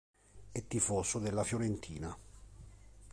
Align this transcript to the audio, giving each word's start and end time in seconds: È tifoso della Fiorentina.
È 0.51 0.65
tifoso 0.67 1.19
della 1.19 1.43
Fiorentina. 1.43 2.17